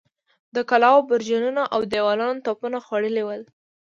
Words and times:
د 0.55 0.57
کلاوو 0.69 1.07
برجونه 1.09 1.61
اودېوالونه 1.77 2.43
توپونو 2.45 2.77
خوړلي 2.85 3.23
ول. 3.25 3.41